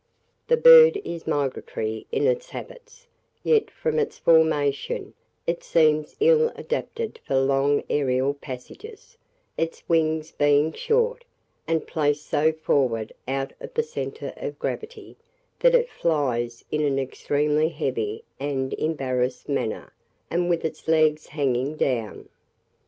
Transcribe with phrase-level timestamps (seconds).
[0.47, 3.05] This bird is migratory in its habits,
[3.43, 5.13] yet from its formation,
[5.45, 9.15] it seems ill adapted for long aërial passages,
[9.59, 11.23] its wings being short,
[11.67, 15.17] and placed so forward out of the centre of gravity,
[15.59, 19.93] that it flies in an extremely heavy and embarrassed manner,
[20.31, 22.27] and with its legs hanging down.